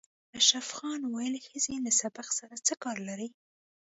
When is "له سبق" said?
1.85-2.27